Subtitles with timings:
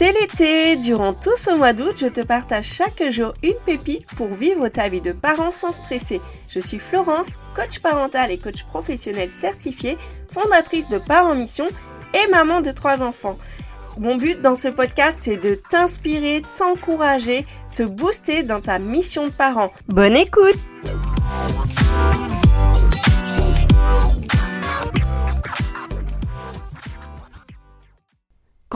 [0.00, 4.68] l'été, durant tout ce mois d'août, je te partage chaque jour une pépite pour vivre
[4.68, 6.20] ta vie de parent sans stresser.
[6.48, 9.98] Je suis Florence, coach parental et coach professionnel certifié,
[10.32, 11.66] fondatrice de Parents Mission
[12.14, 13.38] et maman de trois enfants.
[13.98, 19.32] Mon but dans ce podcast, c'est de t'inspirer, t'encourager, te booster dans ta mission de
[19.32, 19.72] parent.
[19.88, 20.58] Bonne écoute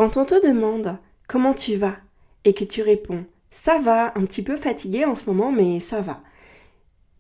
[0.07, 1.97] Quand on te demande comment tu vas
[2.45, 6.01] et que tu réponds ça va, un petit peu fatigué en ce moment, mais ça
[6.01, 6.23] va.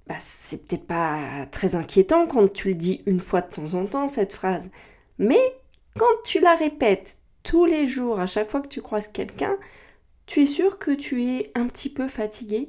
[0.06, 3.86] Bah, c'est peut-être pas très inquiétant quand tu le dis une fois de temps en
[3.86, 4.70] temps, cette phrase.
[5.18, 5.40] Mais
[5.98, 9.56] quand tu la répètes tous les jours, à chaque fois que tu croises quelqu'un,
[10.26, 12.68] tu es sûr que tu es un petit peu fatigué?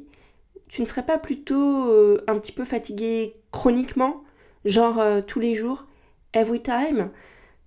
[0.68, 4.24] Tu ne serais pas plutôt euh, un petit peu fatigué chroniquement,
[4.66, 5.86] genre euh, tous les jours,
[6.34, 7.12] every time?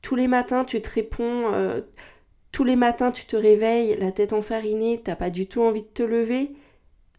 [0.02, 1.83] Tous les matins, tu te réponds, euh,
[2.52, 5.86] tous les matins tu te réveilles, la tête enfarinée, t'as pas du tout envie de
[5.86, 6.52] te lever,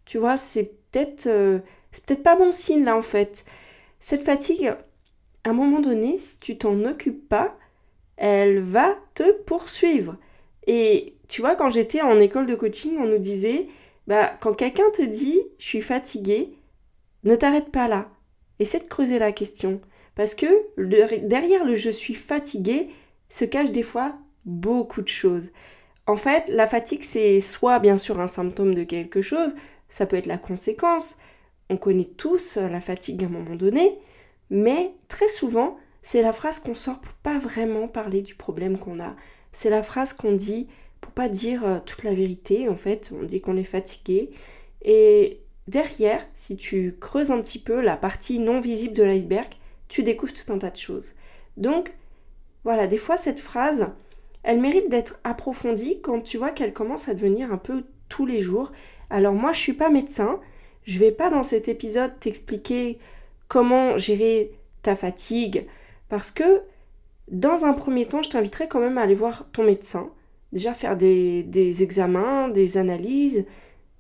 [0.05, 1.59] tu vois, c'est peut-être euh,
[1.91, 3.45] c'est peut-être pas bon signe là en fait.
[3.99, 4.67] Cette fatigue,
[5.43, 7.57] à un moment donné, si tu t'en occupes pas,
[8.17, 10.17] elle va te poursuivre.
[10.67, 13.67] Et tu vois, quand j'étais en école de coaching, on nous disait,
[14.07, 16.53] bah, quand quelqu'un te dit je suis fatigué,
[17.23, 18.09] ne t'arrête pas là.
[18.59, 19.81] Essaie de creuser la question.
[20.15, 22.89] Parce que derrière le je suis fatigué
[23.29, 24.15] se cache des fois
[24.45, 25.49] beaucoup de choses.
[26.07, 29.55] En fait, la fatigue, c'est soit bien sûr un symptôme de quelque chose,
[29.89, 31.17] ça peut être la conséquence.
[31.69, 33.97] On connaît tous la fatigue à un moment donné,
[34.49, 38.99] mais très souvent, c'est la phrase qu'on sort pour pas vraiment parler du problème qu'on
[38.99, 39.15] a.
[39.51, 40.67] C'est la phrase qu'on dit
[40.99, 42.69] pour pas dire euh, toute la vérité.
[42.69, 44.31] En fait, on dit qu'on est fatigué.
[44.83, 49.49] Et derrière, si tu creuses un petit peu la partie non visible de l'iceberg,
[49.87, 51.13] tu découvres tout un tas de choses.
[51.57, 51.93] Donc,
[52.63, 53.87] voilà, des fois, cette phrase,
[54.43, 58.39] elle mérite d'être approfondie quand tu vois qu'elle commence à devenir un peu tous les
[58.39, 58.71] jours.
[59.09, 60.39] Alors moi, je suis pas médecin,
[60.83, 62.99] je vais pas dans cet épisode t'expliquer
[63.47, 65.67] comment gérer ta fatigue
[66.09, 66.61] parce que
[67.29, 70.09] dans un premier temps, je t'inviterai quand même à aller voir ton médecin,
[70.51, 73.45] déjà faire des, examens, des analyses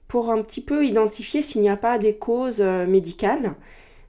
[0.07, 3.55] pour un petit peu identifier s'il n'y a pas des causes euh, médicales.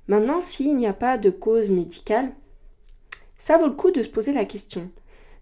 [0.09, 2.33] Maintenant, s'il n'y a pas de cause médicale,
[3.39, 4.91] ça vaut le coup de se poser la question.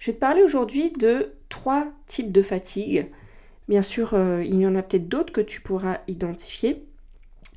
[0.00, 3.06] Je vais te parler aujourd'hui de trois types de fatigue.
[3.68, 6.82] Bien sûr, euh, il y en a peut-être d'autres que tu pourras identifier.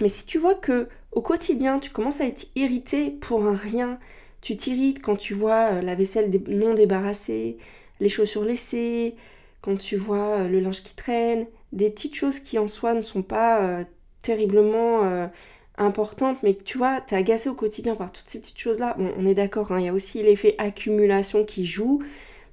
[0.01, 3.97] Mais si tu vois que au quotidien, tu commences à être irrité pour un rien,
[4.41, 7.57] tu t'irrites quand tu vois euh, la vaisselle non débarrassée,
[8.01, 9.15] les chaussures laissées,
[9.61, 13.01] quand tu vois euh, le linge qui traîne, des petites choses qui en soi ne
[13.01, 13.85] sont pas
[14.21, 15.29] terriblement
[15.77, 18.95] importante, mais que tu vois, t'es agacé au quotidien par toutes ces petites choses-là.
[18.99, 22.03] Bon, on est d'accord, hein, il y a aussi l'effet accumulation qui joue,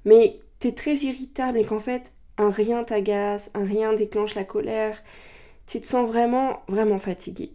[0.05, 5.01] mais t'es très irritable et qu'en fait, un rien t'agace, un rien déclenche la colère,
[5.67, 7.53] tu te sens vraiment, vraiment fatigué.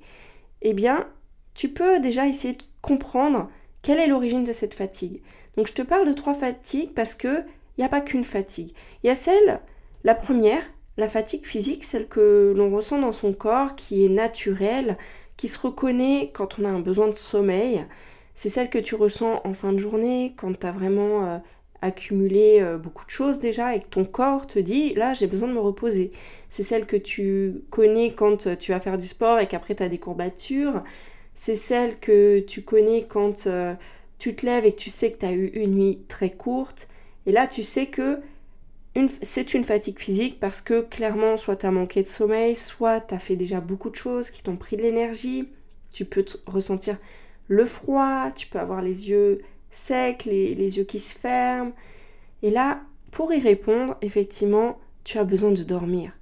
[0.62, 1.09] Eh bien,
[1.55, 3.49] tu peux déjà essayer de comprendre
[3.83, 5.21] quelle est l'origine de cette fatigue.
[5.56, 7.43] Donc, je te parle de trois fatigues parce que
[7.77, 8.73] il n'y a pas qu'une fatigue.
[9.03, 9.61] Il y a celle,
[10.03, 10.62] la première,
[10.97, 14.97] la fatigue physique, celle que l'on ressent dans son corps, qui est naturelle,
[15.37, 17.85] qui se reconnaît quand on a un besoin de sommeil.
[18.35, 21.39] C'est celle que tu ressens en fin de journée, quand tu as vraiment euh,
[21.82, 25.48] accumulé euh, beaucoup de choses déjà et que ton corps te dit là j'ai besoin
[25.48, 26.12] de me reposer.
[26.48, 29.82] C'est celle que tu connais quand euh, tu vas faire du sport et qu'après tu
[29.82, 30.82] as des courbatures.
[31.34, 33.48] C'est celle que tu connais quand
[34.19, 36.88] tu te lèves et que tu sais que tu as eu une nuit très courte.
[37.26, 38.20] Et là tu sais que
[39.22, 43.14] c'est une fatigue physique parce que clairement, soit tu as manqué de sommeil, soit tu
[43.14, 45.48] as fait déjà beaucoup de choses qui t'ont pris de l'énergie.
[45.93, 46.97] Tu peux ressentir
[47.48, 51.73] le froid, tu peux avoir les yeux secs, les, les, yeux qui se ferment.
[52.43, 52.81] Et là,
[53.11, 56.13] pour y répondre, effectivement, tu as besoin de dormir.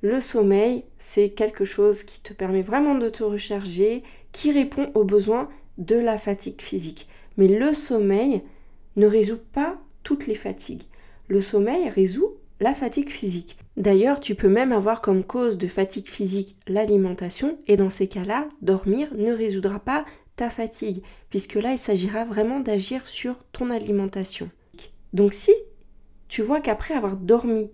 [0.00, 4.02] Le sommeil, c'est quelque chose qui te permet vraiment de te recharger,
[4.32, 5.48] qui répond aux besoins
[5.78, 7.08] de la fatigue physique.
[7.36, 8.42] Mais le sommeil
[8.96, 10.82] ne résout pas toutes les fatigues
[11.32, 13.56] le sommeil résout la fatigue physique.
[13.78, 18.48] D'ailleurs, tu peux même avoir comme cause de fatigue physique l'alimentation, et dans ces cas-là,
[18.60, 20.04] dormir ne résoudra pas
[20.36, 21.02] ta fatigue,
[21.32, 24.50] puisque là, il s'agira vraiment d'agir sur ton alimentation.
[25.14, 25.52] Donc si
[26.28, 27.70] tu vois qu'après avoir dormi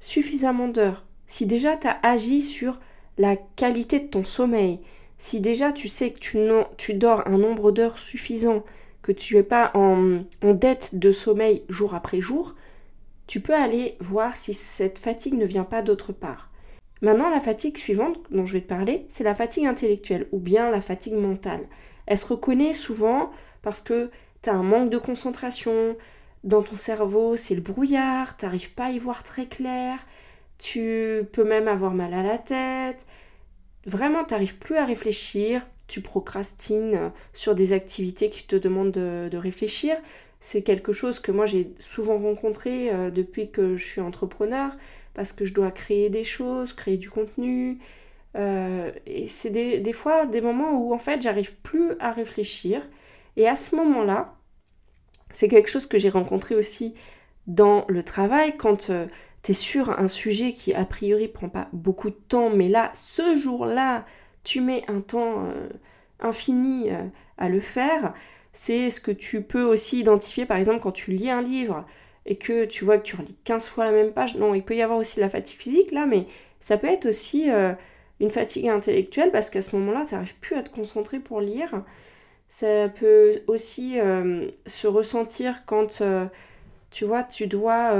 [0.00, 2.80] suffisamment d'heures, si déjà tu as agi sur
[3.18, 4.80] la qualité de ton sommeil,
[5.18, 8.64] si déjà tu sais que tu, dors un nombre d'heures suffisant,
[9.02, 12.54] que tu n'es pas en dette de sommeil jour après jour,
[13.26, 16.50] tu peux aller voir si cette fatigue ne vient pas d'autre part.
[17.02, 20.70] Maintenant, la fatigue suivante dont je vais te parler, c'est la fatigue intellectuelle ou bien
[20.70, 21.68] la fatigue mentale.
[22.08, 24.10] Elle se reconnaît souvent parce que
[24.42, 25.94] tu as un manque de concentration,
[26.42, 29.98] dans ton cerveau c'est le brouillard, tu n'arrives pas à y voir très clair,
[30.56, 33.06] tu peux même avoir mal à la tête.
[33.84, 38.90] Vraiment, tu n'arrives plus à réfléchir, tu procrastines euh, sur des activités qui te demandent
[38.90, 39.96] de, réfléchir.
[40.40, 44.72] C'est quelque chose que moi j'ai souvent rencontré euh, depuis que je suis entrepreneur,
[45.12, 47.78] parce que je dois créer des choses, créer du contenu.
[48.38, 52.88] Euh, et c'est des, fois des moments où en fait j'arrive plus à réfléchir.
[53.36, 54.34] Et à ce moment-là,
[55.30, 56.94] c'est quelque chose que j'ai rencontré aussi
[57.46, 58.88] dans le travail quand
[59.42, 62.90] tu es sur un sujet qui a priori prend pas beaucoup de temps, mais là,
[62.94, 64.04] ce jour-là,
[64.44, 65.68] tu mets un temps euh,
[66.20, 67.04] infini euh,
[67.38, 68.14] à le faire.
[68.52, 71.84] C'est ce que tu peux aussi identifier, par exemple, quand tu lis un livre
[72.26, 74.36] et que tu vois que tu relis 15 fois la même page.
[74.36, 76.26] Non, il peut y avoir aussi la fatigue physique là, mais
[76.60, 77.72] ça peut être aussi euh,
[78.20, 81.82] une fatigue intellectuelle parce qu'à ce moment-là, tu n'arrives plus à te concentrer pour lire.
[82.48, 83.98] Ça peut aussi
[84.66, 86.02] se ressentir quand
[86.90, 87.92] tu vois, tu dois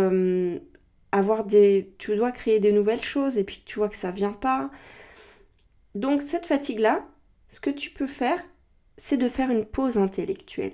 [1.13, 1.93] avoir des.
[1.99, 4.71] Tu dois créer des nouvelles choses et puis tu vois que ça vient pas.
[5.95, 7.05] Donc cette fatigue-là,
[7.49, 8.43] ce que tu peux faire,
[8.97, 10.73] c'est de faire une pause intellectuelle.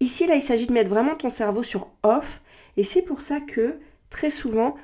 [0.00, 2.40] Ici, là, il s'agit de mettre vraiment ton cerveau sur off.
[2.76, 3.78] Et c'est pour ça que,
[4.10, 4.76] très souvent,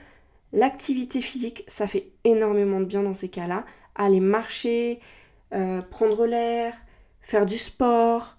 [0.55, 3.67] l'activité physique, ça fait énormément de bien dans ces cas-là.
[3.97, 5.01] Aller marcher,
[5.53, 6.75] euh, prendre l'air,
[7.21, 8.37] faire du sport.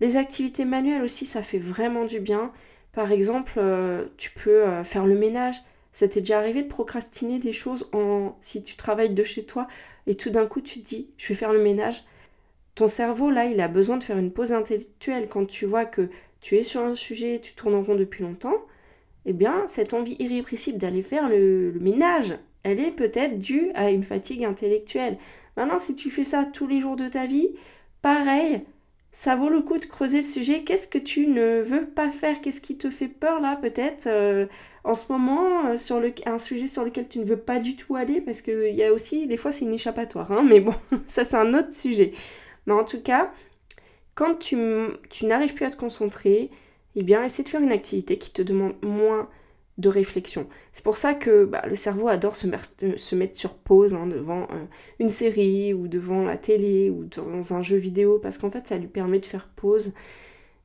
[0.00, 2.52] Les activités manuelles aussi, ça fait vraiment du bien.
[2.92, 5.56] Par exemple, euh, tu peux euh, faire le ménage.
[5.92, 9.66] Ça t'est déjà arrivé de procrastiner des choses en si tu travailles de chez toi
[10.06, 12.04] et tout d'un coup tu te dis je vais faire le ménage.
[12.74, 16.10] Ton cerveau là, il a besoin de faire une pause intellectuelle quand tu vois que
[16.42, 18.56] tu es sur un sujet, tu tournes en rond depuis longtemps.
[19.28, 24.04] Eh bien, cette envie irrépressible d'aller faire le, ménage, elle est peut-être due à une
[24.04, 25.18] fatigue intellectuelle.
[25.56, 27.50] Maintenant, si tu fais ça tous les jours de ta vie,
[28.02, 28.62] pareil,
[29.10, 30.62] ça vaut le coup de creuser le sujet.
[30.62, 32.40] Qu'est-ce que tu ne veux pas faire?
[32.40, 34.46] Qu'est-ce qui te fait peur là peut-être euh,
[34.84, 37.96] en ce moment euh, sur un sujet sur lequel tu ne veux pas du tout
[37.96, 38.20] aller?
[38.20, 40.74] Parce qu'il y a aussi, des fois c'est une échappatoire, hein, mais bon,
[41.08, 42.12] ça c'est un autre sujet.
[42.66, 43.32] Mais en tout cas,
[44.14, 44.56] quand tu
[45.22, 46.50] n'arrives plus à te concentrer,
[46.96, 49.28] eh bien essaie de faire une activité qui te demande moins
[49.78, 50.46] de réflexion.
[50.72, 54.44] C'est pour ça que bah, le cerveau adore se, euh, mettre sur pause hein, devant
[54.44, 54.64] euh,
[54.98, 58.78] une série ou devant la télé ou dans un jeu vidéo parce qu'en fait ça
[58.78, 59.92] lui permet de faire pause.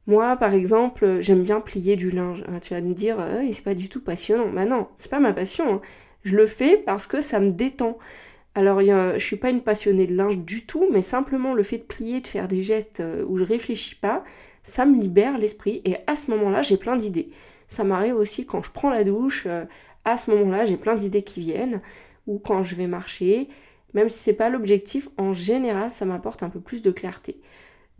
[0.07, 2.45] Moi par exemple j'aime bien plier du linge.
[2.48, 4.50] Ah, tu vas me dire euh, c'est pas du tout passionnant.
[4.50, 5.75] Bah non, c'est pas ma passion.
[5.75, 5.81] Hein.
[6.24, 7.98] Je le fais parce que ça me détend.
[8.56, 11.83] Alors je suis pas une passionnée de linge du tout, mais simplement le fait de
[11.83, 14.25] plier, de faire des gestes où je réfléchis pas,
[14.63, 17.30] ça me libère l'esprit et à ce moment-là j'ai plein d'idées.
[17.68, 19.63] Ça m'arrive aussi quand je prends la douche, euh,
[20.06, 21.81] à ce moment-là, j'ai plein d'idées qui viennent,
[22.28, 23.48] ou quand je vais marcher.
[23.94, 27.40] Même si c'est pas l'objectif, en général, ça m'apporte un peu plus de clarté.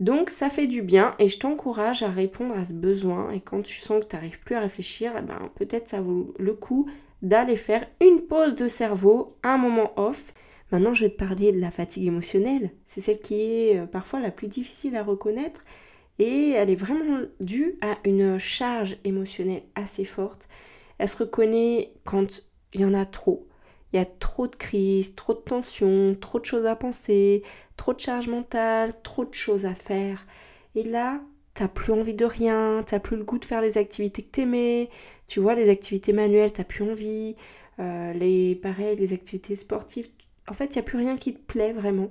[0.00, 3.30] Donc ça fait du bien et je t'encourage à répondre à ce besoin.
[3.30, 6.34] Et quand tu sens que tu n'arrives plus à réfléchir, eh ben, peut-être ça vaut
[6.38, 6.88] le coup
[7.20, 10.34] d'aller faire une pause de cerveau, un moment off.
[10.72, 12.70] Maintenant, je vais te parler de la fatigue émotionnelle.
[12.86, 15.64] C'est celle qui est euh, parfois la plus difficile à reconnaître
[16.18, 20.48] et elle est vraiment due à une charge émotionnelle assez forte.
[20.98, 22.42] Elle se reconnaît quand
[22.74, 23.48] il y en a trop.
[23.92, 27.42] Il y a trop de crises, trop de tensions, trop de choses à penser,
[27.76, 30.26] trop de charge mentale, trop de choses à faire.
[30.74, 31.20] Et là,
[31.54, 34.88] t'as plus envie de rien, t'as plus le goût de faire les activités que t'aimais.
[35.26, 37.36] Tu vois, les activités manuelles, t'as plus envie.
[37.80, 40.08] Euh, les, pareil, les activités sportives.
[40.48, 42.10] En fait, il n'y a plus rien qui te plaît vraiment.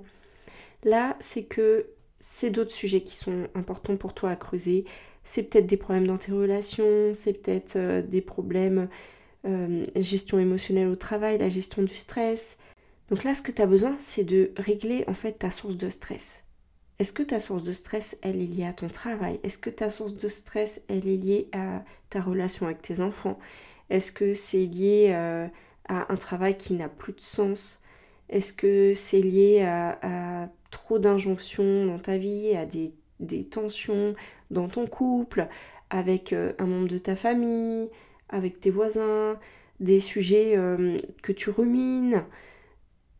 [0.84, 1.86] Là, c'est que
[2.22, 4.84] c'est d'autres sujets qui sont importants pour toi à creuser.
[5.24, 8.88] C'est peut-être des problèmes dans tes relations, c'est peut-être euh, des problèmes
[9.44, 12.58] euh, gestion émotionnelle au travail, la gestion du stress.
[13.10, 15.88] Donc là, ce que tu as besoin, c'est de régler en fait ta source de
[15.88, 16.44] stress.
[17.00, 19.40] Est-ce que ta source de stress, elle est liée à ton travail?
[19.42, 23.38] Est-ce que ta source de stress, elle est liée à ta relation avec tes enfants?
[23.90, 25.48] Est-ce que c'est lié euh,
[25.88, 27.81] à un travail qui n'a plus de sens?
[28.28, 32.92] Est-ce que c'est lié à trop d'injonctions dans ta vie, à des,
[33.44, 34.16] tensions
[34.50, 35.46] dans ton couple,
[35.90, 37.88] avec euh, un membre de ta famille,
[38.28, 39.38] avec tes voisins,
[39.78, 42.24] des sujets euh, que tu rumines?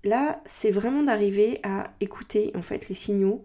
[0.03, 3.45] Là, c'est vraiment d'arriver à écouter en fait les signaux.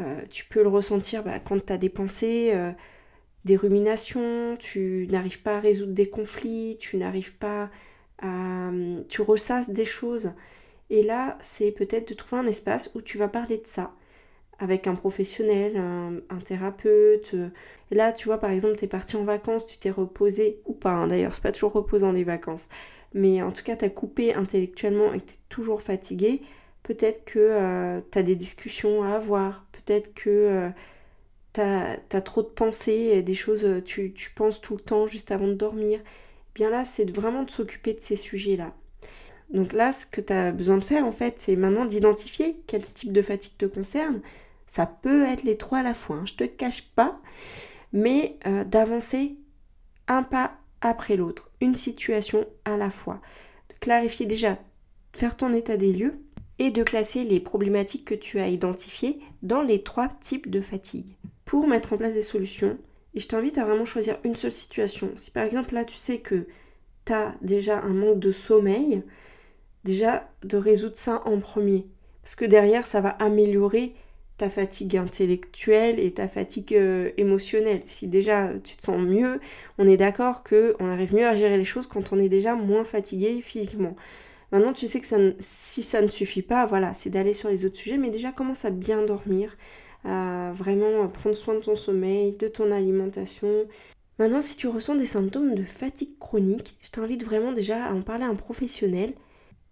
[0.00, 2.54] Euh, tu peux le ressentir bah, quand tu as des pensées,
[3.44, 7.68] des ruminations, tu n'arrives pas à résoudre des conflits, tu n'arrives pas
[8.22, 8.70] à...
[9.08, 10.32] tu ressasses des choses.
[10.90, 13.94] Et là, c'est peut-être de trouver un espace où tu vas parler de ça
[14.60, 17.34] avec un professionnel, un, thérapeute.
[17.90, 20.74] Et là, tu vois, par exemple, tu es parti en vacances, tu t'es reposé, ou
[20.74, 22.68] pas, hein, d'ailleurs, c'est pas toujours reposant les vacances,
[23.14, 26.42] mais en tout cas, tu as coupé intellectuellement et que tu es toujours fatigué.
[26.82, 30.68] Peut-être que euh, tu as des discussions à avoir, peut-être que euh,
[31.54, 35.48] tu as, trop de pensées, des choses, tu, tu penses tout le temps juste avant
[35.48, 36.00] de dormir.
[36.54, 38.74] Bien là, c'est vraiment de s'occuper de ces sujets-là.
[39.52, 42.84] Donc là, ce que tu as besoin de faire, en fait, c'est maintenant d'identifier quel
[42.84, 44.20] type de fatigue te concerne.
[44.66, 47.20] Ça peut être les trois à la fois, hein, je te cache pas,
[47.92, 49.34] mais euh, d'avancer
[50.06, 53.20] un pas après l'autre, une situation à la fois.
[53.68, 54.58] De clarifier déjà,
[55.12, 56.20] faire ton état des lieux
[56.60, 61.16] et de classer les problématiques que tu as identifiées dans les trois types de fatigue
[61.44, 62.78] pour mettre en place des solutions.
[63.14, 65.10] Et je t'invite à vraiment choisir une seule situation.
[65.16, 66.46] Si par exemple là tu sais que
[67.06, 69.02] tu as déjà un manque de sommeil,
[69.84, 71.86] déjà de résoudre ça en premier.
[72.22, 73.94] Parce que derrière, ça va améliorer
[74.40, 77.82] ta fatigue intellectuelle et ta fatigue euh, émotionnelle.
[77.84, 79.38] Si déjà tu te sens mieux,
[79.76, 82.54] on est d'accord que on arrive mieux à gérer les choses quand on est déjà
[82.54, 83.96] moins fatigué physiquement.
[84.50, 85.06] Maintenant, tu sais que
[85.38, 88.64] si ça ne suffit pas, voilà, c'est d'aller sur les autres sujets, mais déjà commence
[88.64, 89.56] à bien dormir,
[90.04, 93.66] à vraiment prendre soin de ton sommeil, de ton alimentation.
[94.18, 98.02] Maintenant, si tu ressens des symptômes de fatigue chronique, je t'invite vraiment déjà à en
[98.02, 99.12] parler à un professionnel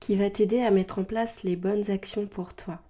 [0.01, 2.81] qui va t'aider à mettre en place les bonnes actions pour toi.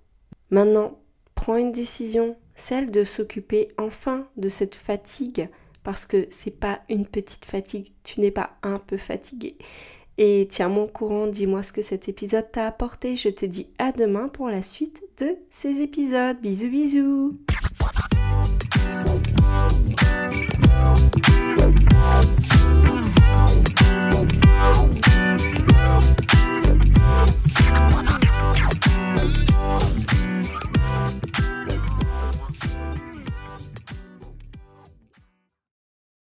[0.51, 0.99] Maintenant,
[1.35, 5.49] prends une décision, celle de s'occuper enfin de cette fatigue
[5.85, 9.57] parce que c'est pas une petite fatigue, tu n'es pas un peu fatigué.
[10.19, 13.15] Et tiens-moi au courant, dis-moi ce que cet épisode t'a apporté.
[13.15, 16.41] Je te dis à demain pour la suite de ces épisodes.
[16.41, 17.39] Bisous bisous